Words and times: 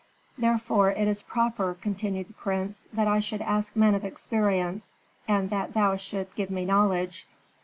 "Therefore 0.35 0.89
it 0.89 1.07
is 1.07 1.21
proper," 1.21 1.75
continued 1.79 2.29
the 2.29 2.33
prince, 2.33 2.87
"that 2.91 3.07
I 3.07 3.19
should 3.19 3.43
ask 3.43 3.75
men 3.75 3.93
of 3.93 4.03
experience 4.03 4.93
and 5.27 5.51
that 5.51 5.75
thou 5.75 5.95
shouldst 5.95 6.33
give 6.35 6.49
me 6.49 6.65
knowledge." 6.65 7.27